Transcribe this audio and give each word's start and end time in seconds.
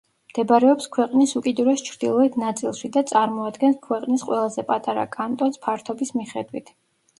მდებარეობს 0.29 0.87
ქვეყნის 0.95 1.33
უკიდურეს 1.39 1.83
ჩრდილოეთ 1.89 2.39
ნაწილში 2.45 2.91
და 2.97 3.05
წარმოადგენს 3.13 3.79
ქვეყნის 3.85 4.27
ყველაზე 4.31 4.67
პატარა 4.73 5.07
კანტონს 5.19 5.65
ფართობის 5.69 6.17
მიხედვით. 6.21 6.77